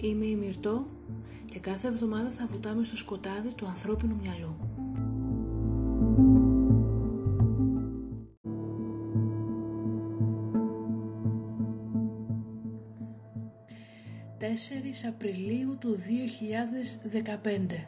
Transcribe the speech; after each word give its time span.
Είμαι 0.00 0.24
η 0.24 0.36
Μυρτώ 0.36 0.86
και 1.44 1.58
κάθε 1.58 1.88
εβδομάδα 1.88 2.30
θα 2.30 2.46
βουτάμε 2.50 2.84
στο 2.84 2.96
σκοτάδι 2.96 3.54
του 3.54 3.66
ανθρώπινου 3.66 4.16
μυαλού. 4.22 4.56
«4 14.40 15.08
Απριλίου 15.08 15.76
του 15.80 15.96
2015 15.96 17.86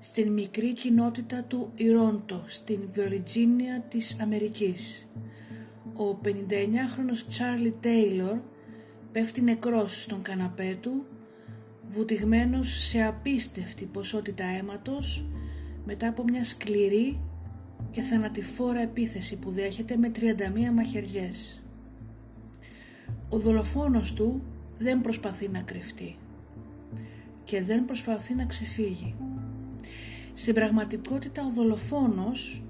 στην 0.00 0.32
μικρή 0.32 0.72
κοινότητα 0.72 1.44
του 1.44 1.72
Ιρόντο 1.74 2.42
στην 2.46 2.80
Βιοριτζίνια 2.92 3.80
της 3.88 4.20
Αμερικής. 4.20 5.08
Ο 5.96 6.18
59χρονος 6.24 7.26
Τσάρλι 7.28 7.74
Τέιλορ 7.80 8.38
πέφτει 9.12 9.42
νεκρός 9.42 10.02
στον 10.02 10.22
καναπέ 10.22 10.78
του 10.80 11.06
βουτυγμένος 11.90 12.68
σε 12.68 13.02
απίστευτη 13.02 13.84
ποσότητα 13.84 14.44
αίματος 14.44 15.28
μετά 15.84 16.08
από 16.08 16.24
μια 16.24 16.44
σκληρή 16.44 17.20
και 17.90 18.00
θανατηφόρα 18.00 18.80
επίθεση 18.80 19.38
που 19.38 19.50
δέχεται 19.50 19.96
με 19.96 20.12
31 20.14 20.20
μαχαιριές. 20.74 21.62
Ο 23.28 23.38
δολοφόνος 23.38 24.12
του 24.12 24.42
δεν 24.78 25.00
προσπαθεί 25.00 25.48
να 25.48 25.60
κρυφτεί 25.60 26.16
και 27.44 27.62
δεν 27.62 27.84
προσπαθεί 27.84 28.34
να 28.34 28.44
ξεφύγει. 28.44 29.14
Στην 30.34 30.54
πραγματικότητα 30.54 31.46
ο 31.46 31.52
δολοφόνος 31.52 32.62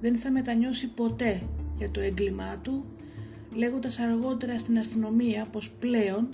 δεν 0.00 0.16
θα 0.16 0.30
μετανιώσει 0.30 0.88
ποτέ 0.88 1.42
για 1.78 1.90
το 1.90 2.00
έγκλημά 2.00 2.58
του 2.62 2.84
λέγοντας 3.54 3.98
αργότερα 3.98 4.58
στην 4.58 4.78
αστυνομία 4.78 5.46
πως 5.52 5.70
πλέον 5.70 6.28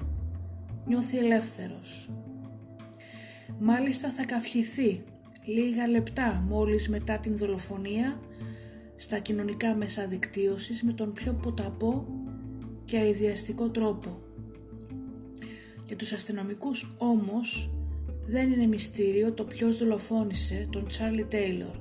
νιώθει 0.89 1.19
ελεύθερος. 1.19 2.11
Μάλιστα 3.59 4.11
θα 4.11 4.25
καυχηθεί 4.25 5.05
λίγα 5.45 5.89
λεπτά 5.89 6.45
μόλις 6.49 6.89
μετά 6.89 7.19
την 7.19 7.37
δολοφονία 7.37 8.21
στα 8.97 9.19
κοινωνικά 9.19 9.75
μέσα 9.75 10.07
δικτύωσης 10.07 10.83
με 10.83 10.93
τον 10.93 11.13
πιο 11.13 11.33
ποταπό 11.43 12.07
και 12.85 12.99
αειδιαστικό 12.99 13.71
τρόπο. 13.71 14.23
Για 15.87 15.97
τους 15.97 16.13
αστυνομικούς 16.13 16.95
όμως 16.99 17.71
δεν 18.27 18.53
είναι 18.53 18.67
μυστήριο 18.67 19.33
το 19.33 19.45
ποιος 19.45 19.79
δολοφόνησε 19.79 20.69
τον 20.71 20.87
Τσάρλι 20.87 21.25
Τέιλορ. 21.25 21.77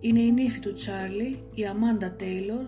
Είναι 0.00 0.20
η 0.20 0.32
νύφη 0.32 0.60
του 0.60 0.72
Τσάρλι, 0.72 1.42
η 1.54 1.66
Αμάντα 1.66 2.12
Τέιλορ, 2.12 2.64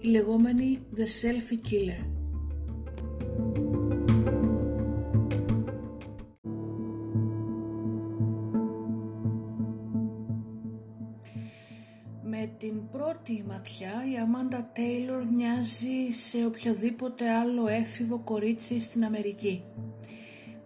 η 0.00 0.06
λεγόμενη 0.08 0.78
The 0.96 1.00
Selfie 1.00 1.70
Killer. 1.70 2.19
Πρώτη 13.10 13.44
ματιά 13.48 13.92
η 14.12 14.18
Αμάντα 14.18 14.70
Τέιλορ 14.72 15.24
μοιάζει 15.24 16.10
σε 16.10 16.44
οποιοδήποτε 16.46 17.30
άλλο 17.30 17.66
έφηβο 17.66 18.18
κορίτσι 18.18 18.80
στην 18.80 19.04
Αμερική. 19.04 19.62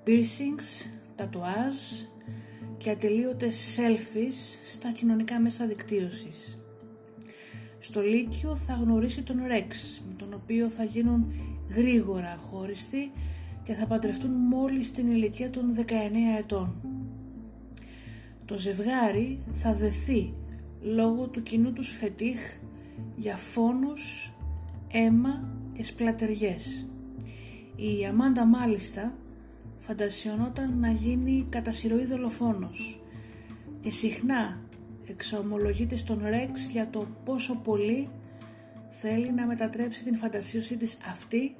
Piercings, 0.06 0.88
τατουάζ 1.14 1.74
και 2.76 2.90
ατελείωτες 2.90 3.78
selfies 3.78 4.58
στα 4.64 4.90
κοινωνικά 4.90 5.40
μέσα 5.40 5.66
δικτύωσης. 5.66 6.58
Στο 7.78 8.00
Λύκειο 8.00 8.56
θα 8.56 8.74
γνωρίσει 8.74 9.22
τον 9.22 9.46
Ρεξ, 9.46 10.02
με 10.08 10.14
τον 10.14 10.34
οποίο 10.34 10.70
θα 10.70 10.84
γίνουν 10.84 11.32
γρήγορα 11.74 12.36
χώριστοι 12.36 13.12
και 13.64 13.74
θα 13.74 13.86
παντρευτούν 13.86 14.30
μόλις 14.30 14.86
στην 14.86 15.10
ηλικία 15.10 15.50
των 15.50 15.74
19 15.74 16.38
ετών. 16.38 16.74
Το 18.44 18.56
ζευγάρι 18.58 19.38
θα 19.50 19.74
δεθεί 19.74 20.34
λόγω 20.84 21.26
του 21.26 21.42
κοινού 21.42 21.72
τους 21.72 21.88
φετίχ 21.88 22.40
για 23.16 23.36
φόνους, 23.36 24.32
αίμα 24.90 25.48
και 25.72 25.84
σπλατεριές. 25.84 26.86
Η 27.76 28.06
Αμάντα 28.06 28.44
μάλιστα 28.44 29.14
φαντασιωνόταν 29.78 30.78
να 30.78 30.90
γίνει 30.90 31.46
κατά 31.48 31.72
σειροή 31.72 32.04
δολοφόνος 32.04 33.00
και 33.80 33.90
συχνά 33.90 34.60
εξομολογείται 35.06 35.96
στον 35.96 36.20
Ρεξ 36.22 36.68
για 36.68 36.90
το 36.90 37.06
πόσο 37.24 37.54
πολύ 37.54 38.08
θέλει 38.88 39.32
να 39.32 39.46
μετατρέψει 39.46 40.04
την 40.04 40.16
φαντασίωσή 40.16 40.76
της 40.76 40.98
αυτή 41.10 41.56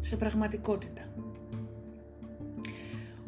σε 0.00 0.16
πραγματικότητα. 0.16 1.02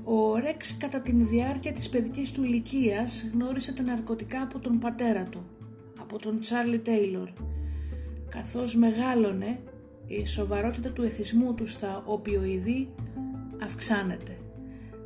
Ο 0.09 0.37
Ρεξ 0.37 0.77
κατά 0.77 1.01
την 1.01 1.29
διάρκεια 1.29 1.73
της 1.73 1.89
παιδικής 1.89 2.33
του 2.33 2.43
ηλικίας 2.43 3.27
γνώρισε 3.33 3.73
τα 3.73 3.83
ναρκωτικά 3.83 4.43
από 4.43 4.59
τον 4.59 4.79
πατέρα 4.79 5.25
του, 5.25 5.47
από 6.01 6.19
τον 6.19 6.41
Τσάρλι 6.41 6.79
Τέιλορ. 6.79 7.29
Καθώς 8.29 8.77
μεγάλωνε, 8.77 9.61
η 10.07 10.27
σοβαρότητα 10.27 10.91
του 10.91 11.03
εθισμού 11.03 11.55
του 11.55 11.67
στα 11.67 12.03
οπιοειδή 12.07 12.89
αυξάνεται 13.63 14.37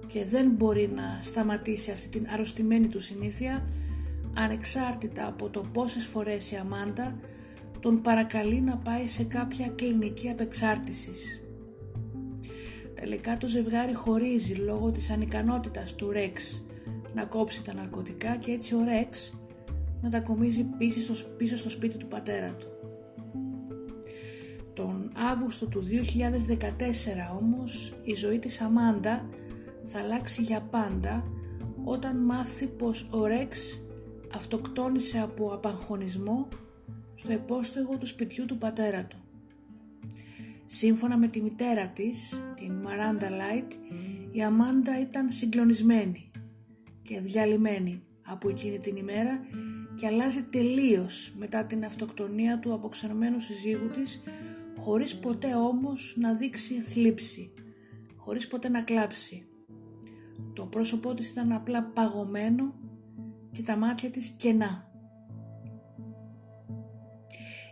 και 0.07 0.25
δεν 0.25 0.51
μπορεί 0.51 0.91
να 0.95 1.19
σταματήσει 1.23 1.91
αυτή 1.91 2.09
την 2.09 2.27
αρρωστημένη 2.33 2.89
του 2.89 3.01
συνήθεια 3.01 3.69
ανεξάρτητα 4.35 5.27
από 5.27 5.49
το 5.49 5.65
πόσες 5.73 6.05
φορές 6.05 6.51
η 6.53 6.57
Αμάντα 6.57 7.21
τον 7.81 8.01
παρακαλεί 8.01 8.61
να 8.61 8.77
πάει 8.77 9.07
σε 9.07 9.25
κάποια 9.25 9.69
κλινική 9.69 10.29
απεξάρτησης. 10.29 11.41
Τελικά 13.01 13.37
το 13.37 13.47
ζευγάρι 13.47 13.95
χωρίζει 13.95 14.55
λόγω 14.55 14.91
της 14.91 15.11
ανικανότητας 15.11 15.95
του 15.95 16.11
Ρεξ 16.11 16.65
να 17.15 17.25
κόψει 17.25 17.65
τα 17.65 17.75
ναρκωτικά 17.75 18.37
και 18.37 18.51
έτσι 18.53 18.75
ο 18.75 18.85
Ρεξ 18.85 19.41
μετακομίζει 20.01 20.65
πίσω 20.65 21.15
στο, 21.15 21.29
πίσω 21.29 21.57
στο 21.57 21.71
σπίτι 21.71 21.97
του 21.97 22.07
πατέρα 22.07 22.55
του. 22.55 22.67
Τον 24.75 25.13
Αύγουστο 25.33 25.67
του 25.67 25.83
2014 25.83 27.37
όμως 27.39 27.95
η 28.03 28.15
ζωή 28.15 28.39
της 28.39 28.61
Αμάντα 28.61 29.29
θα 29.85 29.99
αλλάξει 29.99 30.43
για 30.43 30.61
πάντα 30.61 31.25
όταν 31.85 32.25
μάθει 32.25 32.67
πως 32.67 33.09
ο 33.11 33.27
Ρεξ 33.27 33.83
αυτοκτόνησε 34.35 35.19
από 35.19 35.55
απαγχωνισμό 35.55 36.49
στο 37.15 37.33
επόστεγο 37.33 37.97
του 37.99 38.07
σπιτιού 38.07 38.45
του 38.45 38.59
πατέρα 38.59 39.05
του. 39.05 39.17
Σύμφωνα 40.73 41.19
με 41.19 41.29
τη 41.29 41.43
μητέρα 41.43 41.89
της, 41.89 42.43
την 42.55 42.73
Μαράντα 42.73 43.31
Λάιτ, 43.31 43.73
η 44.33 44.43
Αμάντα 44.43 45.01
ήταν 45.01 45.31
συγκλονισμένη 45.31 46.31
και 47.03 47.21
διαλυμένη 47.21 48.03
από 48.23 48.49
εκείνη 48.49 48.79
την 48.79 48.97
ημέρα 48.97 49.41
και 49.95 50.07
αλλάζει 50.07 50.43
τελείως 50.43 51.35
μετά 51.39 51.65
την 51.65 51.85
αυτοκτονία 51.85 52.59
του 52.59 52.73
αποξενωμένου 52.73 53.41
συζύγου 53.41 53.89
της 53.89 54.23
χωρίς 54.77 55.19
ποτέ 55.19 55.55
όμως 55.55 56.15
να 56.19 56.35
δείξει 56.35 56.81
θλίψη, 56.81 57.53
χωρίς 58.17 58.47
ποτέ 58.47 58.69
να 58.69 58.83
κλάψει. 58.83 59.47
Το 60.53 60.67
πρόσωπό 60.67 61.15
της 61.15 61.31
ήταν 61.31 61.53
απλά 61.53 61.83
παγωμένο 61.83 62.75
και 63.51 63.63
τα 63.63 63.77
μάτια 63.77 64.11
της 64.11 64.29
κενά. 64.29 64.91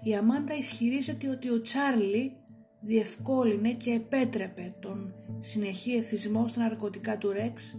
Η 0.02 0.14
Αμάντα 0.14 0.56
ισχυρίζεται 0.56 1.28
ότι 1.28 1.50
ο 1.50 1.60
Τσάρλι 1.60 2.36
διευκόλυνε 2.80 3.72
και 3.72 3.90
επέτρεπε 3.90 4.74
τον 4.80 5.14
συνεχή 5.38 5.92
εθισμό 5.92 6.48
στα 6.48 6.60
ναρκωτικά 6.60 7.18
του 7.18 7.32
Ρεξ 7.32 7.78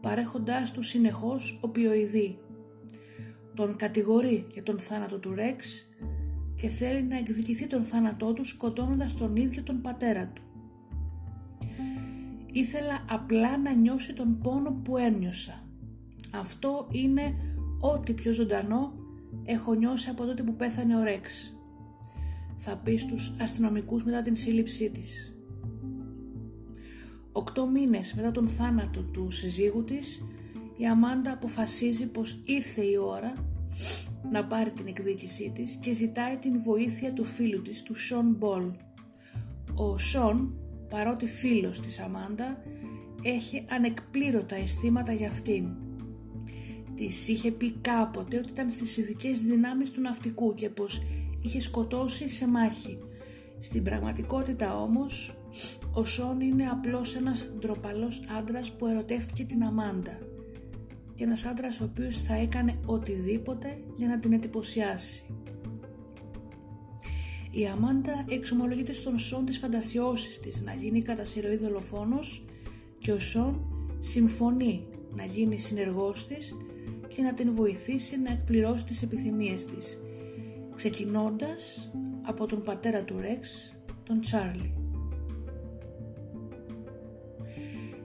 παρέχοντάς 0.00 0.72
του 0.72 0.82
συνεχώς 0.82 1.58
οπιοειδή. 1.60 2.38
Τον 3.54 3.76
κατηγορεί 3.76 4.46
για 4.52 4.62
τον 4.62 4.78
θάνατο 4.78 5.18
του 5.18 5.34
Ρεξ 5.34 5.88
και 6.54 6.68
θέλει 6.68 7.02
να 7.02 7.18
εκδικηθεί 7.18 7.66
τον 7.66 7.82
θάνατό 7.82 8.32
του 8.32 8.44
σκοτώνοντας 8.44 9.14
τον 9.14 9.36
ίδιο 9.36 9.62
τον 9.62 9.80
πατέρα 9.80 10.28
του. 10.28 10.42
Ήθελα 12.52 13.04
απλά 13.08 13.58
να 13.58 13.74
νιώσει 13.74 14.12
τον 14.12 14.38
πόνο 14.42 14.72
που 14.84 14.96
ένιωσα 14.96 15.66
αυτό 16.30 16.86
είναι 16.90 17.34
ό,τι 17.80 18.12
πιο 18.12 18.32
ζωντανό 18.32 18.92
έχω 19.44 19.74
νιώσει 19.74 20.10
από 20.10 20.24
τότε 20.24 20.42
που 20.42 20.56
πέθανε 20.56 20.96
ο 20.96 21.02
Ρεξ. 21.02 21.55
Θα 22.56 22.76
πει 22.76 22.96
στους 22.96 23.32
αστυνομικούς 23.40 24.04
μετά 24.04 24.22
την 24.22 24.36
σύλληψή 24.36 24.90
της. 24.90 25.34
Οκτώ 27.32 27.66
μήνες 27.66 28.14
μετά 28.14 28.30
τον 28.30 28.48
θάνατο 28.48 29.02
του 29.02 29.30
συζύγου 29.30 29.84
της, 29.84 30.24
η 30.76 30.86
Αμάντα 30.86 31.32
αποφασίζει 31.32 32.06
πως 32.06 32.40
ήρθε 32.44 32.82
η 32.82 32.96
ώρα 32.96 33.34
να 34.30 34.44
πάρει 34.44 34.72
την 34.72 34.86
εκδίκησή 34.86 35.52
της 35.54 35.74
και 35.76 35.92
ζητάει 35.92 36.36
την 36.36 36.62
βοήθεια 36.62 37.12
του 37.12 37.24
φίλου 37.24 37.62
της, 37.62 37.82
του 37.82 37.94
Σον 37.94 38.34
Μπολ. 38.38 38.70
Ο 39.74 39.98
Σον, 39.98 40.58
παρότι 40.88 41.26
φίλος 41.26 41.80
της 41.80 41.98
Αμάντα, 41.98 42.62
έχει 43.22 43.64
ανεκπλήρωτα 43.68 44.56
αισθήματα 44.56 45.12
για 45.12 45.28
αυτήν. 45.28 45.68
Της 46.94 47.28
είχε 47.28 47.50
πει 47.50 47.70
κάποτε 47.80 48.38
ότι 48.38 48.48
ήταν 48.48 48.70
στις 48.70 48.96
ειδικές 48.96 49.40
δυνάμεις 49.40 49.90
του 49.90 50.00
ναυτικού 50.00 50.54
και 50.54 50.70
πως 50.70 51.02
είχε 51.46 51.60
σκοτώσει 51.60 52.28
σε 52.28 52.48
μάχη. 52.48 52.98
Στην 53.58 53.82
πραγματικότητα 53.82 54.80
όμως, 54.80 55.36
ο 55.92 56.04
Σον 56.04 56.40
είναι 56.40 56.66
απλώς 56.66 57.14
ένας 57.14 57.48
ντροπαλός 57.58 58.22
άντρας 58.38 58.72
που 58.72 58.86
ερωτεύτηκε 58.86 59.44
την 59.44 59.62
Αμάντα 59.62 60.18
και 61.14 61.24
ένας 61.24 61.44
άντρας 61.44 61.80
ο 61.80 61.84
οποίος 61.84 62.18
θα 62.18 62.34
έκανε 62.34 62.78
οτιδήποτε 62.86 63.78
για 63.96 64.08
να 64.08 64.18
την 64.18 64.32
εντυπωσιάσει. 64.32 65.26
Η 67.50 67.66
Αμάντα 67.66 68.24
εξομολογείται 68.28 68.92
στον 68.92 69.18
Σον 69.18 69.44
τις 69.44 69.58
φαντασιώσεις 69.58 70.40
της 70.40 70.62
να 70.62 70.74
γίνει 70.74 71.02
κατά 71.02 71.24
συρροή 71.24 71.56
δολοφόνος 71.56 72.44
και 72.98 73.12
ο 73.12 73.18
Σον 73.18 73.66
συμφωνεί 73.98 74.86
να 75.14 75.24
γίνει 75.24 75.58
συνεργός 75.58 76.26
της 76.26 76.56
και 77.08 77.22
να 77.22 77.34
την 77.34 77.54
βοηθήσει 77.54 78.18
να 78.20 78.32
εκπληρώσει 78.32 78.84
τις 78.84 79.02
επιθυμίες 79.02 79.64
της, 79.64 80.00
ξεκινώντας 80.76 81.90
από 82.26 82.46
τον 82.46 82.62
πατέρα 82.62 83.04
του 83.04 83.20
Ρεξ, 83.20 83.74
τον 84.02 84.20
Τσάρλι. 84.20 84.74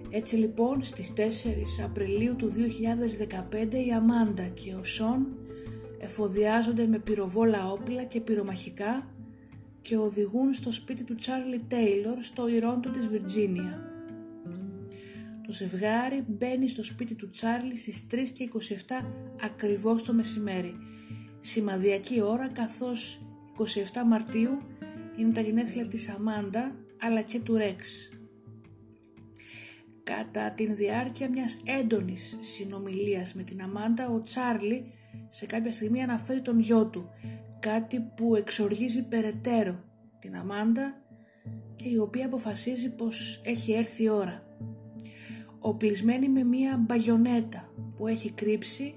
Έτσι 0.10 0.36
λοιπόν 0.36 0.84
στις 0.84 1.14
4 1.16 1.22
Απριλίου 1.84 2.36
του 2.36 2.52
2015 3.62 3.74
η 3.88 3.92
Αμάντα 3.94 4.44
και 4.44 4.74
ο 4.74 4.84
Σον 4.84 5.28
εφοδιάζονται 6.00 6.88
με 6.88 7.00
πυροβόλα 7.00 7.72
όπλα 7.72 8.04
και 8.04 8.22
πυρομαχικά 8.22 9.08
και 9.82 9.98
οδηγούν 9.98 10.54
στο 10.54 10.72
σπίτι 10.72 11.04
του 11.04 11.16
Τσάρλι 11.16 11.60
Τέιλορ 11.68 12.22
στο 12.22 12.48
Ιρόντο 12.48 12.90
της 12.90 13.08
Βιρτζίνια. 13.08 13.92
Το 15.48 15.52
ζευγάρι 15.52 16.26
μπαίνει 16.28 16.68
στο 16.68 16.84
σπίτι 16.84 17.16
του 17.16 17.28
Τσάρλι 17.28 17.78
στις 17.78 18.06
3 18.12 18.16
και 18.34 18.50
27 18.54 19.06
ακριβώς 19.44 20.04
το 20.04 20.14
μεσημέρι. 20.14 20.76
Σημαδιακή 21.44 22.22
ώρα 22.22 22.50
καθώς 22.50 23.22
27 23.58 24.02
Μαρτίου 24.08 24.62
είναι 25.18 25.32
τα 25.32 25.42
γενέθλια 25.42 25.88
της 25.88 26.10
Αμάντα 26.10 26.76
αλλά 27.02 27.22
και 27.22 27.40
του 27.40 27.56
Ρέξ. 27.56 28.10
Κατά 30.04 30.52
την 30.52 30.76
διάρκεια 30.76 31.30
μιας 31.30 31.62
έντονης 31.66 32.38
συνομιλίας 32.40 33.34
με 33.34 33.44
την 33.44 33.62
Αμάντα, 33.62 34.10
ο 34.10 34.24
Τσάρλι 34.24 34.94
σε 35.28 35.46
κάποια 35.46 35.72
στιγμή 35.72 36.04
αναφέρει 36.04 36.42
τον 36.42 36.60
γιο 36.60 36.86
του, 36.86 37.10
κάτι 37.60 38.00
που 38.16 38.36
εξοργίζει 38.36 39.08
περαιτέρω 39.08 39.84
την 40.20 40.36
Αμάντα 40.36 41.02
και 41.76 41.90
η 41.90 41.98
οποία 41.98 42.26
αποφασίζει 42.26 42.90
πως 42.90 43.42
έχει 43.44 43.72
έρθει 43.72 44.04
η 44.04 44.10
ώρα. 44.10 44.44
Οπλισμένη 45.60 46.30
με 46.30 46.44
μία 46.44 46.78
μπαγιονέτα 46.78 47.74
που 47.96 48.08
έχει 48.08 48.32
κρύψει, 48.32 48.96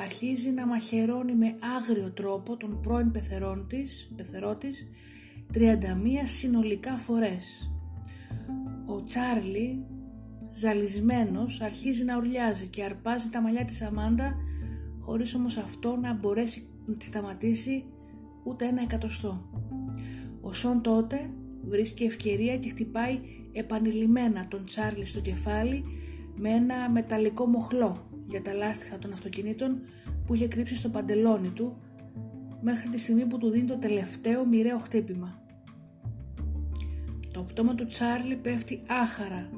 αρχίζει 0.00 0.50
να 0.50 0.66
μαχαιρώνει 0.66 1.34
με 1.34 1.56
άγριο 1.78 2.10
τρόπο 2.10 2.56
τον 2.56 2.80
πρώην 2.80 3.10
πεθερόν 3.10 3.66
της, 3.68 4.12
πεθερό 4.16 4.56
της 4.56 4.88
31 5.54 5.58
συνολικά 6.24 6.96
φορές. 6.96 7.72
Ο 8.86 9.02
Τσάρλι 9.02 9.86
ζαλισμένος 10.52 11.60
αρχίζει 11.60 12.04
να 12.04 12.16
ουρλιάζει 12.16 12.66
και 12.66 12.84
αρπάζει 12.84 13.28
τα 13.28 13.40
μαλλιά 13.40 13.64
της 13.64 13.82
Αμάντα 13.82 14.34
χωρίς 15.00 15.34
όμως 15.34 15.56
αυτό 15.56 15.96
να 15.96 16.14
μπορέσει 16.14 16.66
να 16.86 16.94
τη 16.94 17.04
σταματήσει 17.04 17.84
ούτε 18.44 18.66
ένα 18.66 18.82
εκατοστό. 18.82 19.50
Ο 20.40 20.52
Σον 20.52 20.82
τότε 20.82 21.30
βρίσκει 21.62 22.04
ευκαιρία 22.04 22.56
και 22.56 22.68
χτυπάει 22.68 23.20
επανειλημμένα 23.52 24.48
τον 24.48 24.64
Τσάρλι 24.64 25.06
στο 25.06 25.20
κεφάλι 25.20 25.84
με 26.36 26.50
ένα 26.50 26.90
μεταλλικό 26.90 27.46
μοχλό 27.46 28.11
για 28.28 28.42
τα 28.42 28.52
λάστιχα 28.52 28.98
των 28.98 29.12
αυτοκινήτων 29.12 29.80
που 30.26 30.34
είχε 30.34 30.48
κρύψει 30.48 30.74
στο 30.74 30.88
παντελόνι 30.88 31.48
του 31.48 31.76
μέχρι 32.60 32.88
τη 32.88 32.98
στιγμή 32.98 33.26
που 33.26 33.38
του 33.38 33.50
δίνει 33.50 33.66
το 33.66 33.78
τελευταίο 33.78 34.46
μοιραίο 34.46 34.78
χτύπημα. 34.78 35.42
Το 37.32 37.42
πτώμα 37.42 37.74
του 37.74 37.86
Τσάρλι 37.86 38.36
πέφτει 38.36 38.82
άχαρα 38.88 39.50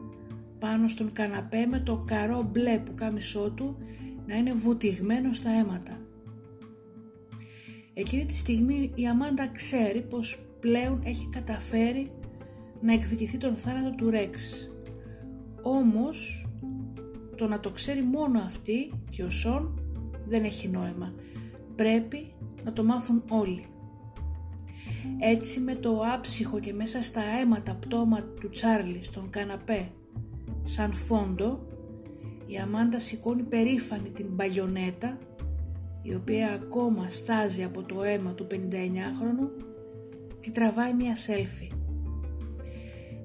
πάνω 0.59 0.89
στον 0.89 1.13
καναπέ 1.13 1.67
με 1.67 1.81
το 1.81 2.05
καρό 2.07 2.43
μπλε 2.43 2.79
που 2.79 2.95
κάμισό 2.95 3.51
του 3.51 3.77
να 4.27 4.37
είναι 4.37 4.53
βουτυγμένο 4.53 5.33
στα 5.33 5.51
αίματα. 5.51 5.99
Εκείνη 7.95 8.27
τη 8.27 8.35
στιγμή 8.35 8.93
η 8.95 9.07
Αμάντα 9.07 9.49
ξέρει 9.49 10.03
πως 10.03 10.39
πλέον 10.61 11.01
έχει 11.05 11.29
καταφέρει 11.33 12.11
να 12.81 12.93
εκδικηθεί 12.93 13.37
τον 13.37 13.57
θάνατο 13.57 13.95
του 13.95 14.11
Ρέξ. 14.11 14.69
Όμως 15.63 16.47
το 17.35 17.49
να 17.49 17.61
το 17.61 17.71
ξέρει 17.71 18.03
μόνο 18.03 18.41
αυτή 18.41 18.93
και 19.11 19.23
ο 19.23 19.31
Σον 19.31 19.81
δεν 20.25 20.45
έχει 20.45 20.69
νόημα. 20.69 21.15
Πρέπει 21.75 22.35
να 22.65 22.73
το 22.73 22.85
μάθουν 22.85 23.23
όλοι. 23.29 23.67
Έτσι 25.19 25.61
με 25.61 25.75
το 25.75 26.03
άψυχο 26.15 26.61
και 26.61 26.73
μέσα 26.73 27.03
στα 27.03 27.21
αίματα 27.41 27.75
πτώμα 27.75 28.23
του 28.41 28.49
Τσάρλι 28.49 29.03
στον 29.03 29.31
καναπέ 29.31 29.91
σαν 30.63 30.93
φόντο 30.93 31.67
η 32.47 32.57
Αμάντα 32.57 32.99
σηκώνει 32.99 33.43
περήφανη 33.43 34.11
την 34.11 34.27
μπαγιονέτα 34.31 35.19
η 36.03 36.15
οποία 36.15 36.51
ακόμα 36.51 37.11
στάζει 37.11 37.65
από 37.65 37.83
το 37.83 38.03
αίμα 38.03 38.33
του 38.33 38.47
59χρονου 38.51 39.65
και 40.41 40.51
τραβάει 40.51 40.93
μια 40.93 41.17
σέλφι. 41.17 41.71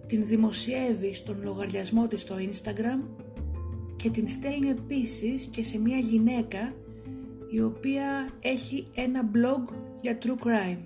Την 0.07 0.25
δημοσιεύει 0.25 1.13
στον 1.13 1.41
λογαριασμό 1.43 2.07
της 2.07 2.21
στο 2.21 2.35
Instagram 2.39 3.23
και 4.01 4.09
την 4.09 4.27
στέλνει 4.27 4.69
επίσης 4.69 5.45
και 5.45 5.63
σε 5.63 5.79
μια 5.79 5.97
γυναίκα 5.97 6.73
η 7.51 7.61
οποία 7.61 8.29
έχει 8.41 8.87
ένα 8.95 9.29
blog 9.33 9.73
για 10.01 10.17
true 10.21 10.45
crime. 10.45 10.79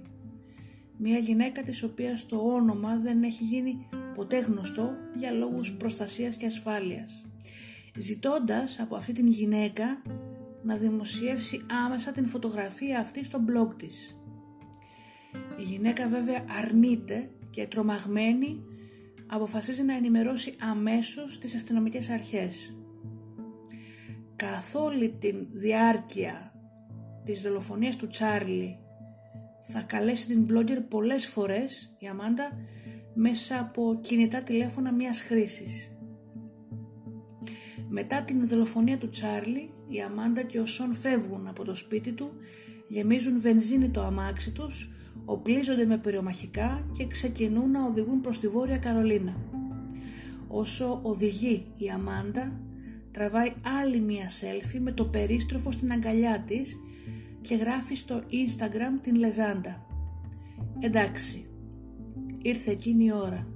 Μια 0.98 1.18
γυναίκα 1.18 1.63
της 1.63 1.83
οποίας 1.83 2.25
το 2.25 2.38
όνομα 2.38 2.97
δεν 2.97 3.23
έχει 3.23 3.44
γίνει 3.44 3.87
ποτέ 4.14 4.40
γνωστό 4.40 4.94
για 5.18 5.31
λόγους 5.31 5.73
προστασίας 5.73 6.35
και 6.35 6.45
ασφάλειας, 6.45 7.26
ζητώντας 7.97 8.80
από 8.80 8.95
αυτή 8.95 9.14
την 9.14 9.28
γυναίκα 9.28 10.02
να 10.64 10.76
δημοσιεύσει 10.76 11.66
άμεσα 11.85 12.11
την 12.11 12.28
φωτογραφία 12.28 12.99
αυτή 12.99 13.23
στο 13.23 13.40
blog 13.47 13.73
της. 13.78 14.18
Η 15.57 15.61
γυναίκα 15.61 16.07
βέβαια 16.07 16.45
αρνείται 16.59 17.30
και 17.49 17.68
τρομαγμένη 17.68 18.64
αποφασίζει 19.28 19.83
να 19.83 19.95
ενημερώσει 19.95 20.56
αμέσως 20.59 21.40
τις 21.40 21.56
αστυνομικές 21.56 22.09
αρχές. 22.09 22.73
Καθ' 24.52 24.76
όλη 24.76 25.09
τη 25.09 25.31
διάρκεια 25.50 26.54
της 27.23 27.42
δολοφονίας 27.42 27.95
του 27.95 28.07
Τσάρλι 28.07 28.80
θα 29.62 29.81
καλέσει 29.81 30.28
την 30.28 30.47
blogger 30.50 30.83
πολλές 30.90 31.28
φορές 31.28 31.95
η 32.00 32.07
Αμάντα 32.07 32.52
μέσα 33.14 33.59
από 33.59 34.00
κινητά 34.02 34.44
τηλέφωνα 34.44 34.94
μιας 34.94 35.21
χρήσης. 35.21 35.92
Μετά 37.90 38.23
την 38.23 38.47
δολοφονία 38.47 38.97
του 38.97 39.09
Τσάρλι, 39.09 39.69
η 39.88 40.02
Αμάντα 40.02 40.42
και 40.42 40.59
ο 40.59 40.66
Σον 40.66 40.94
φεύγουν 40.94 41.47
από 41.47 41.64
το 41.64 41.76
σπίτι 41.76 42.12
του, 42.12 42.31
γεμίζουν 42.88 43.40
βενζίνη 43.40 43.90
το 43.90 44.04
αμάξι 44.04 44.52
τους, 44.52 44.90
οπλίζονται 45.26 45.85
με 45.85 45.97
πυρομαχικά 45.97 46.90
και 46.97 47.07
ξεκινούν 47.07 47.71
να 47.71 47.85
οδηγούν 47.85 48.21
προς 48.21 48.40
τη 48.40 48.47
Βόρεια 48.47 48.78
Καρολίνα. 48.78 49.35
Όσο 50.47 51.00
οδηγεί 51.04 51.66
η 51.78 51.90
Αμάντα, 51.90 52.59
τραβάει 53.13 53.53
άλλη 53.79 53.99
μία 53.99 54.29
σέλφι 54.29 54.79
με 54.79 54.91
το 54.91 55.05
περίστροφο 55.05 55.71
στην 55.71 55.91
αγκαλιά 55.91 56.43
της 56.47 56.79
και 57.41 57.55
γράφει 57.55 57.95
στο 57.95 58.21
Instagram 58.29 58.99
την 59.01 59.15
λεζάντα. 59.15 59.85
Εντάξει, 60.79 61.45
ήρθε 62.41 62.71
εκείνη 62.71 63.05
η 63.05 63.11
ώρα. 63.11 63.47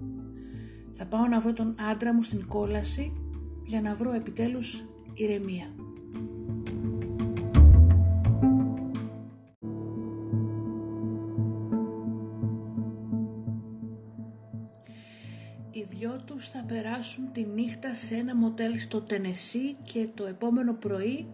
Θα 0.94 1.06
πάω 1.06 1.28
να 1.28 1.40
βρω 1.40 1.54
τον 1.54 1.76
άντρα 1.92 2.14
μου 2.14 2.24
στην 2.24 2.48
κόλαση 2.48 3.14
για 3.66 3.82
να 3.82 3.96
βρω 3.96 4.14
επιτέλους 4.14 4.86
ηρεμία. 5.14 5.76
Τους 16.38 16.50
θα 16.50 16.64
περάσουν 16.68 17.32
τη 17.32 17.46
νύχτα 17.46 17.94
σε 17.94 18.16
ένα 18.16 18.36
μοτέλ 18.36 18.80
στο 18.80 19.02
Τενεσί 19.02 19.76
και 19.92 20.08
το 20.14 20.26
επόμενο 20.26 20.74
πρωί 20.74 21.28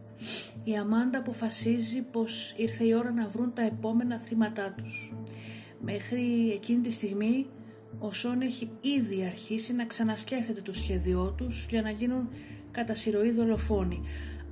η 0.63 0.77
Αμάντα 0.77 1.17
αποφασίζει 1.17 2.01
πως 2.01 2.53
ήρθε 2.57 2.83
η 2.83 2.93
ώρα 2.93 3.11
να 3.11 3.27
βρουν 3.27 3.53
τα 3.53 3.61
επόμενα 3.61 4.17
θύματά 4.17 4.73
τους. 4.77 5.13
Μέχρι 5.81 6.51
εκείνη 6.53 6.81
τη 6.81 6.91
στιγμή 6.91 7.47
ο 7.99 8.11
Σόν 8.11 8.41
έχει 8.41 8.69
ήδη 8.81 9.25
αρχίσει 9.25 9.73
να 9.73 9.85
ξανασκέφτεται 9.85 10.61
το 10.61 10.73
σχέδιό 10.73 11.33
τους 11.37 11.65
για 11.69 11.81
να 11.81 11.89
γίνουν 11.89 12.29
κατά 12.71 12.95
σειροή 12.95 13.31
δολοφόνοι. 13.31 14.01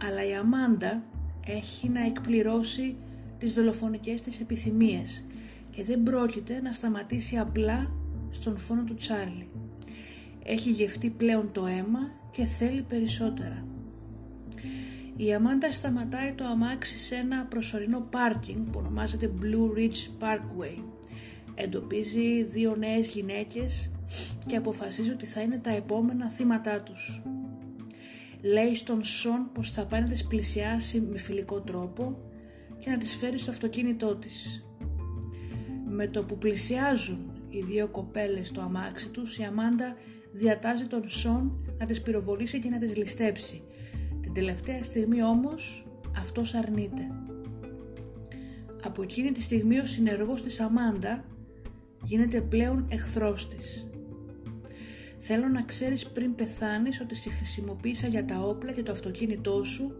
Αλλά 0.07 0.27
η 0.27 0.33
Αμάντα 0.33 1.03
έχει 1.45 1.89
να 1.89 2.05
εκπληρώσει 2.05 2.95
τις 3.37 3.53
δολοφονικές 3.53 4.21
της 4.21 4.39
επιθυμίες 4.39 5.23
και 5.71 5.83
δεν 5.83 6.03
πρόκειται 6.03 6.61
να 6.61 6.71
σταματήσει 6.71 7.37
απλά 7.37 7.93
στον 8.29 8.57
φόνο 8.57 8.83
του 8.83 8.95
Τσάρλι. 8.95 9.47
Έχει 10.43 10.69
γευτεί 10.69 11.09
πλέον 11.09 11.51
το 11.51 11.65
αίμα 11.65 11.99
και 12.31 12.45
θέλει 12.45 12.81
περισσότερα. 12.81 13.65
Η 15.15 15.33
Αμάντα 15.33 15.71
σταματάει 15.71 16.33
το 16.33 16.45
αμάξι 16.45 16.97
σε 16.97 17.15
ένα 17.15 17.45
προσωρινό 17.45 17.99
πάρκινγκ 17.99 18.65
που 18.65 18.79
ονομάζεται 18.79 19.31
Blue 19.41 19.77
Ridge 19.77 20.23
Parkway. 20.23 20.83
Εντοπίζει 21.55 22.43
δύο 22.43 22.75
νέες 22.75 23.11
γυναίκες 23.11 23.91
και 24.45 24.55
αποφασίζει 24.55 25.11
ότι 25.11 25.25
θα 25.25 25.41
είναι 25.41 25.57
τα 25.57 25.69
επόμενα 25.69 26.29
θύματά 26.29 26.83
τους. 26.83 27.21
Λέει 28.41 28.75
στον 28.75 29.03
Σον 29.03 29.49
πως 29.53 29.71
θα 29.71 29.85
πάει 29.85 30.01
να 30.01 30.09
τις 30.09 30.25
πλησιάσει 30.27 30.99
με 30.99 31.17
φιλικό 31.17 31.59
τρόπο 31.59 32.17
και 32.79 32.89
να 32.89 32.97
τις 32.97 33.15
φέρει 33.15 33.37
στο 33.37 33.51
αυτοκίνητό 33.51 34.15
της. 34.15 34.65
Με 35.89 36.07
το 36.07 36.23
που 36.23 36.37
πλησιάζουν 36.37 37.31
οι 37.49 37.61
δύο 37.61 37.87
κοπέλες 37.87 38.47
στο 38.47 38.61
αμάξι 38.61 39.09
τους, 39.09 39.37
η 39.37 39.43
Αμάντα 39.43 39.95
διατάζει 40.31 40.85
τον 40.85 41.09
Σον 41.09 41.65
να 41.77 41.85
τις 41.85 42.01
πυροβολήσει 42.01 42.59
και 42.59 42.69
να 42.69 42.77
τις 42.77 42.95
ληστέψει. 42.95 43.61
Την 44.21 44.33
τελευταία 44.33 44.83
στιγμή 44.83 45.23
όμως 45.23 45.85
αυτός 46.17 46.53
αρνείται. 46.53 47.07
Από 48.83 49.01
εκείνη 49.01 49.31
τη 49.31 49.41
στιγμή 49.41 49.79
ο 49.79 49.85
συνεργός 49.85 50.41
της 50.41 50.59
Αμάντα 50.59 51.23
γίνεται 52.03 52.41
πλέον 52.41 52.85
εχθρός 52.89 53.47
της. 53.47 53.85
Θέλω 55.17 55.47
να 55.47 55.61
ξέρεις 55.61 56.07
πριν 56.07 56.35
πεθάνεις 56.35 57.01
ότι 57.01 57.15
σε 57.15 57.29
χρησιμοποίησα 57.29 58.07
για 58.07 58.25
τα 58.25 58.39
όπλα 58.39 58.71
και 58.71 58.83
το 58.83 58.91
αυτοκίνητό 58.91 59.63
σου 59.63 59.95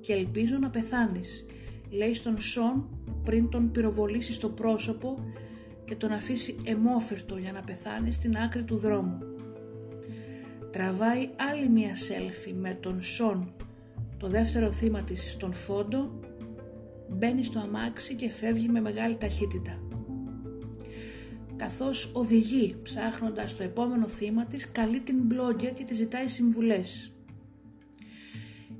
και 0.00 0.12
ελπίζω 0.12 0.58
να 0.58 0.70
πεθάνεις, 0.70 1.46
λέει 1.90 2.14
στον 2.14 2.40
Σον 2.40 2.88
πριν 3.24 3.48
τον 3.48 3.70
πυροβολήσει 3.70 4.32
στο 4.32 4.48
πρόσωπο 4.48 5.24
και 5.84 5.94
τον 5.94 6.12
αφήσει 6.12 6.56
εμόφερτο 6.64 7.36
για 7.36 7.52
να 7.52 7.60
πεθάνει 7.62 8.12
στην 8.12 8.36
άκρη 8.36 8.64
του 8.64 8.76
δρόμου. 8.76 9.18
Τραβάει 10.70 11.30
άλλη 11.50 11.68
μία 11.68 11.94
σέλφι 11.94 12.52
με 12.52 12.74
τον 12.74 13.02
Σον, 13.02 13.52
το 14.16 14.28
δεύτερο 14.28 14.70
θύμα 14.70 15.02
της 15.02 15.32
στον 15.32 15.52
φόντο, 15.52 16.20
μπαίνει 17.08 17.44
στο 17.44 17.58
αμάξι 17.58 18.14
και 18.14 18.30
φεύγει 18.30 18.68
με 18.68 18.80
μεγάλη 18.80 19.16
ταχύτητα 19.16 19.80
καθώς 21.60 22.10
οδηγεί 22.12 22.76
ψάχνοντας 22.82 23.56
το 23.56 23.62
επόμενο 23.62 24.08
θύμα 24.08 24.44
της, 24.44 24.70
καλεί 24.70 25.00
την 25.00 25.16
blogger 25.30 25.72
και 25.74 25.84
τη 25.84 25.94
ζητάει 25.94 26.28
συμβουλές. 26.28 27.12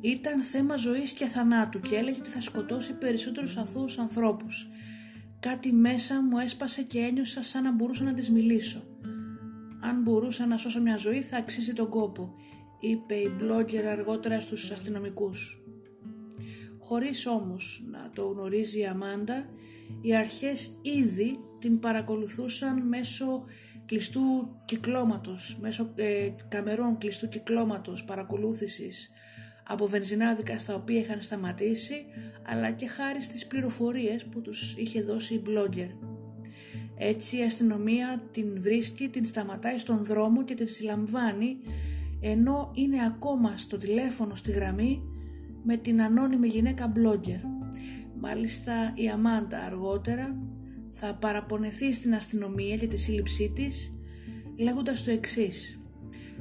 Ήταν 0.00 0.42
θέμα 0.42 0.76
ζωής 0.76 1.12
και 1.12 1.26
θανάτου 1.26 1.80
και 1.80 1.96
έλεγε 1.96 2.18
ότι 2.20 2.30
θα 2.30 2.40
σκοτώσει 2.40 2.92
περισσότερους 2.92 3.56
αθώους 3.56 3.98
ανθρώπους. 3.98 4.68
Κάτι 5.40 5.72
μέσα 5.72 6.22
μου 6.22 6.38
έσπασε 6.38 6.82
και 6.82 6.98
ένιωσα 6.98 7.42
σαν 7.42 7.62
να 7.62 7.72
μπορούσα 7.72 8.04
να 8.04 8.14
της 8.14 8.30
μιλήσω. 8.30 8.84
Αν 9.80 10.02
μπορούσα 10.02 10.46
να 10.46 10.56
σώσω 10.56 10.80
μια 10.80 10.96
ζωή 10.96 11.22
θα 11.22 11.36
αξίζει 11.36 11.72
τον 11.72 11.88
κόπο, 11.88 12.34
είπε 12.80 13.14
η 13.14 13.30
blogger 13.40 13.84
αργότερα 13.90 14.40
στους 14.40 14.70
αστυνομικούς. 14.70 15.62
Χωρίς 16.78 17.26
όμως 17.26 17.82
να 17.90 18.10
το 18.14 18.26
γνωρίζει 18.26 18.80
η 18.80 18.86
Αμάντα, 18.86 19.48
οι 20.00 20.16
αρχές 20.16 20.78
ήδη 20.82 21.38
την 21.58 21.78
παρακολουθούσαν 21.78 22.88
μέσω 22.88 23.44
κλειστού 23.86 24.20
κυκλώματος, 24.64 25.58
μέσω 25.60 25.92
ε, 25.94 26.28
καμερών 26.48 26.98
κλειστού 26.98 27.28
κυκλώματος 27.28 28.04
παρακολούθησης 28.04 29.10
από 29.66 29.86
βενζινάδικα 29.86 30.58
στα 30.58 30.74
οποία 30.74 30.98
είχαν 30.98 31.22
σταματήσει, 31.22 32.04
αλλά 32.46 32.70
και 32.70 32.86
χάρη 32.86 33.22
στις 33.22 33.46
πληροφορίες 33.46 34.24
που 34.24 34.40
τους 34.40 34.74
είχε 34.76 35.02
δώσει 35.02 35.34
η 35.34 35.42
blogger. 35.46 35.88
Έτσι 37.02 37.38
η 37.38 37.42
αστυνομία 37.42 38.22
την 38.32 38.60
βρίσκει, 38.60 39.08
την 39.08 39.24
σταματάει 39.24 39.78
στον 39.78 40.04
δρόμο 40.04 40.44
και 40.44 40.54
την 40.54 40.68
συλλαμβάνει, 40.68 41.58
ενώ 42.20 42.70
είναι 42.74 43.04
ακόμα 43.06 43.56
στο 43.56 43.76
τηλέφωνο 43.78 44.34
στη 44.34 44.50
γραμμή 44.50 45.02
με 45.62 45.76
την 45.76 46.02
ανώνυμη 46.02 46.48
γυναίκα 46.48 46.92
blogger. 46.96 47.40
Μάλιστα 48.20 48.92
η 48.94 49.08
Αμάντα 49.08 49.58
αργότερα 49.58 50.36
θα 50.90 51.14
παραπονεθεί 51.14 51.92
στην 51.92 52.14
αστυνομία 52.14 52.74
για 52.74 52.88
τη 52.88 52.96
σύλληψή 52.96 53.52
της 53.54 53.94
λέγοντας 54.56 55.04
το 55.04 55.10
εξής 55.10 55.80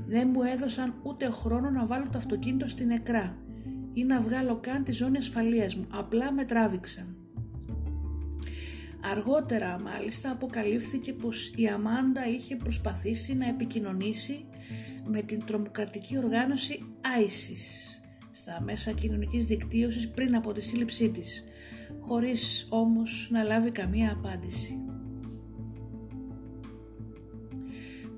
«Δεν 0.05 0.29
μου 0.33 0.41
έδωσαν 0.43 0.93
ούτε 1.03 1.25
χρόνο 1.29 1.69
να 1.69 1.85
βάλω 1.85 2.05
το 2.11 2.17
αυτοκίνητο 2.17 2.67
στην 2.67 2.87
νεκρά 2.87 3.37
ή 3.93 4.03
να 4.03 4.21
βγάλω 4.21 4.59
καν 4.59 4.83
τη 4.83 4.91
ζώνη 4.91 5.17
ασφαλείας 5.17 5.75
μου, 5.75 5.85
απλά 5.89 6.31
με 6.31 6.45
τράβηξαν». 6.45 7.18
Αργότερα 9.01 9.79
μάλιστα 9.79 10.31
αποκαλύφθηκε 10.31 11.13
πως 11.13 11.51
η 11.55 11.67
Αμάντα 11.67 12.27
είχε 12.27 12.55
προσπαθήσει 12.55 13.35
να 13.35 13.47
επικοινωνήσει 13.47 14.45
με 15.05 15.21
την 15.21 15.45
τρομοκρατική 15.45 16.17
οργάνωση 16.17 16.79
ISIS 17.01 17.99
στα 18.31 18.61
μέσα 18.61 18.91
κοινωνικής 18.91 19.45
δικτύωσης 19.45 20.09
πριν 20.09 20.35
από 20.35 20.51
τη 20.53 20.61
σύλληψή 20.61 21.09
της, 21.09 21.43
χωρίς 21.99 22.67
όμως 22.69 23.27
να 23.31 23.43
λάβει 23.43 23.71
καμία 23.71 24.11
απάντηση. 24.11 24.79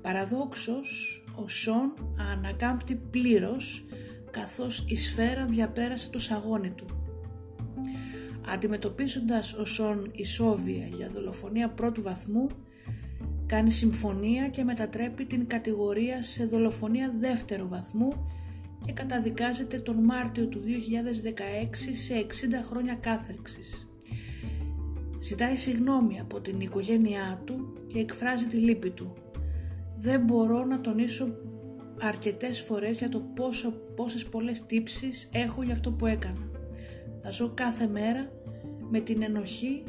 Παραδόξως, 0.02 1.24
ο 1.34 1.48
Σον 1.48 2.14
ανακάμπτει 2.32 2.94
πλήρως 2.94 3.84
καθώς 4.30 4.84
η 4.88 4.96
σφαίρα 4.96 5.46
διαπέρασε 5.46 6.10
το 6.10 6.18
σαγόνι 6.18 6.70
του. 6.70 7.01
Αντιμετωπίζοντας 8.46 9.54
ο 9.54 9.64
Σον 9.64 10.10
η 10.12 10.24
Σόβια 10.24 10.86
για 10.86 11.10
δολοφονία 11.14 11.68
πρώτου 11.68 12.02
βαθμού, 12.02 12.46
κάνει 13.46 13.70
συμφωνία 13.70 14.48
και 14.48 14.64
μετατρέπει 14.64 15.24
την 15.24 15.46
κατηγορία 15.46 16.22
σε 16.22 16.46
δολοφονία 16.46 17.14
δεύτερου 17.20 17.68
βαθμού 17.68 18.28
και 18.86 18.92
καταδικάζεται 18.92 19.78
τον 19.78 20.04
Μάρτιο 20.04 20.46
του 20.46 20.60
2016 20.60 21.76
σε 21.90 22.14
60 22.14 22.64
χρόνια 22.64 22.94
κάθερξης. 22.94 23.86
Ζητάει 25.20 25.56
συγνώμη 25.56 26.20
από 26.20 26.40
την 26.40 26.60
οικογένειά 26.60 27.42
του 27.44 27.72
και 27.86 27.98
εκφράζει 27.98 28.46
τη 28.46 28.56
λύπη 28.56 28.90
του. 28.90 29.14
Δεν 29.96 30.20
μπορώ 30.20 30.64
να 30.64 30.80
τονίσω 30.80 31.28
αρκετές 32.00 32.60
φορές 32.60 32.98
για 32.98 33.08
το 33.08 33.20
πόσο, 33.20 33.70
πόσες 33.70 34.24
πολλές 34.24 34.66
τύψεις 34.66 35.28
έχω 35.32 35.62
για 35.62 35.72
αυτό 35.72 35.92
που 35.92 36.06
έκανα. 36.06 36.51
Θα 37.22 37.30
ζω 37.30 37.52
κάθε 37.54 37.86
μέρα 37.86 38.32
με 38.90 39.00
την 39.00 39.22
ενοχή 39.22 39.84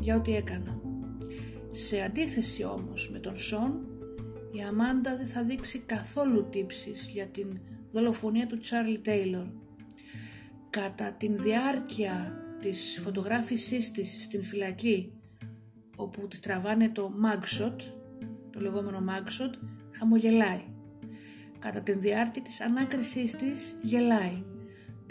για 0.00 0.16
ό,τι 0.16 0.36
έκανα. 0.36 0.80
Σε 1.70 2.00
αντίθεση 2.00 2.64
όμως 2.64 3.10
με 3.12 3.18
τον 3.18 3.36
Σον, 3.36 3.86
η 4.52 4.62
Αμάντα 4.62 5.16
δεν 5.16 5.26
θα 5.26 5.42
δείξει 5.42 5.78
καθόλου 5.78 6.48
τύψεις 6.50 7.08
για 7.08 7.26
την 7.26 7.60
δολοφονία 7.90 8.46
του 8.46 8.58
Τσάρλι 8.58 8.98
Τέιλορ. 8.98 9.46
Κατά 10.70 11.12
την 11.12 11.36
διάρκεια 11.36 12.42
της 12.60 12.98
φωτογράφησής 13.02 13.90
της 13.90 14.22
στην 14.22 14.44
φυλακή 14.44 15.12
όπου 15.96 16.28
της 16.28 16.40
τραβάνε 16.40 16.88
το 16.88 17.12
mugshot, 17.24 17.76
το 18.50 18.60
λεγόμενο 18.60 19.04
mugshot, 19.08 19.54
χαμογελάει. 19.90 20.64
Κατά 21.58 21.80
την 21.80 22.00
διάρκεια 22.00 22.42
της 22.42 22.60
ανάκρισής 22.60 23.36
της 23.36 23.76
γελάει. 23.82 24.42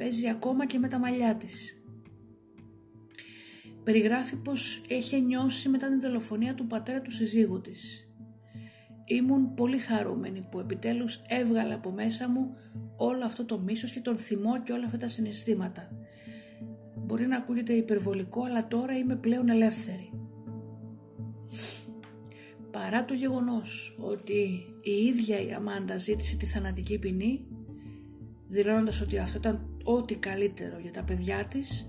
Παίζει 0.02 0.30
ακόμα 0.30 0.66
και 0.66 0.80
με 0.80 0.88
τα 0.88 1.00
μαλλιά 1.00 1.36
της. 1.36 1.84
Περιγράφει 3.84 4.36
πως 4.36 4.84
έχει 4.88 5.22
νιώσει 5.22 5.70
μετά 5.70 5.90
την 5.90 6.02
δολοφονία 6.02 6.56
του 6.56 6.68
πατέρα 6.68 7.02
του 7.02 7.12
συζύγου 7.12 7.62
της 7.62 8.10
Ήμουν 9.06 9.54
πολύ 9.54 9.78
χαρούμενη 9.78 10.48
που 10.52 10.60
επιτέλους 10.60 11.22
έβγαλα 11.28 11.76
από 11.76 11.92
μέσα 11.92 12.30
μου 12.30 12.54
όλο 12.98 13.26
αυτό 13.26 13.46
το 13.46 13.60
μίσος 13.60 13.92
και 13.92 14.00
τον 14.00 14.18
θυμό 14.18 14.62
και 14.64 14.72
όλα 14.72 14.86
αυτά 14.86 14.98
τα 14.98 15.08
συναισθήματα. 15.08 15.92
Μπορεί 16.96 17.28
να 17.28 17.38
ακούγεται 17.38 17.74
υπερβολικό 17.74 18.44
αλλά 18.44 18.68
τώρα 18.68 18.98
είμαι 18.98 19.16
πλέον 19.16 19.50
ελεύθερη. 19.50 20.12
Παρά 22.72 23.06
το 23.06 23.14
γεγονός 23.14 23.98
ότι 24.00 24.66
η 24.82 24.92
ίδια 24.92 25.42
η 25.42 25.54
Αμάντα 25.54 25.98
ζήτησε 25.98 26.38
τη 26.38 26.46
θανατική 26.46 27.00
ποινή, 27.00 27.48
δηλώνοντας 28.48 29.02
ότι 29.02 29.18
αυτό 29.18 29.38
ήταν 29.38 29.71
ό,τι 29.84 30.16
καλύτερο 30.16 30.80
για 30.80 30.92
τα 30.92 31.04
παιδιά 31.04 31.46
της, 31.46 31.86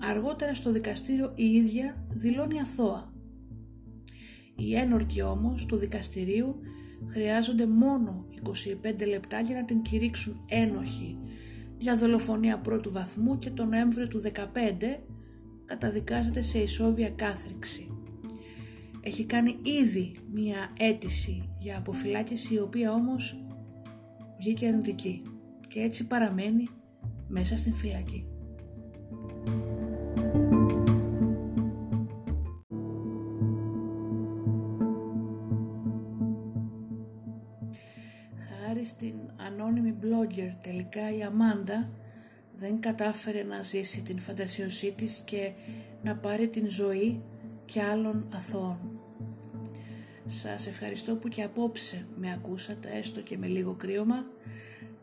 αργότερα 0.00 0.54
στο 0.54 0.72
δικαστήριο 0.72 1.32
η 1.34 1.44
ίδια 1.44 2.06
δηλώνει 2.08 2.60
αθώα. 2.60 3.12
Οι 4.56 4.74
ένορκοι 4.74 5.22
όμως 5.22 5.66
του 5.66 5.76
δικαστηρίου 5.76 6.60
χρειάζονται 7.06 7.66
μόνο 7.66 8.26
25 8.82 9.06
λεπτά 9.08 9.40
για 9.40 9.54
να 9.54 9.64
την 9.64 9.82
κηρύξουν 9.82 10.44
ένοχη 10.48 11.18
για 11.78 11.96
δολοφονία 11.96 12.58
πρώτου 12.58 12.92
βαθμού 12.92 13.38
και 13.38 13.50
τον 13.50 13.68
Νοέμβριο 13.68 14.08
του 14.08 14.22
15 14.34 14.38
καταδικάζεται 15.64 16.40
σε 16.40 16.58
ισόβια 16.58 17.10
κάθριξη. 17.10 17.90
έχει 19.00 19.24
κάνει 19.24 19.56
ήδη 19.62 20.16
μία 20.32 20.72
αίτηση 20.78 21.48
για 21.60 21.78
αποφυλάκηση 21.78 22.54
η 22.54 22.58
οποία 22.58 22.92
όμως 22.92 23.44
βγήκε 24.38 24.66
αρνητική 24.66 25.22
και 25.68 25.80
έτσι 25.80 26.06
παραμένει 26.06 26.68
μέσα 27.30 27.56
στην 27.56 27.74
φυλακή. 27.74 28.26
Χάρη 38.48 38.84
στην 38.84 39.14
ανώνυμη 39.36 39.94
blogger 40.02 40.56
τελικά 40.62 41.16
η 41.16 41.22
Αμάντα 41.22 41.90
δεν 42.58 42.80
κατάφερε 42.80 43.42
να 43.42 43.62
ζήσει 43.62 44.02
την 44.02 44.18
φαντασιωσή 44.18 44.92
της 44.92 45.22
και 45.24 45.52
να 46.02 46.16
πάρει 46.16 46.48
την 46.48 46.68
ζωή 46.68 47.22
και 47.64 47.82
άλλων 47.82 48.26
αθώων. 48.34 48.78
Σας 50.26 50.66
ευχαριστώ 50.66 51.16
που 51.16 51.28
και 51.28 51.42
απόψε 51.42 52.06
με 52.16 52.32
ακούσατε 52.32 52.88
έστω 52.92 53.20
και 53.20 53.38
με 53.38 53.46
λίγο 53.46 53.74
κρύωμα. 53.74 54.24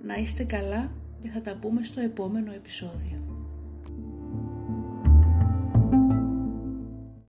Να 0.04 0.16
είστε 0.16 0.44
καλά 0.44 0.92
και 1.22 1.30
θα 1.30 1.42
τα 1.42 1.56
πούμε 1.56 1.84
στο 1.84 2.02
επόμενο 2.02 2.52
επεισόδιο. 2.52 3.17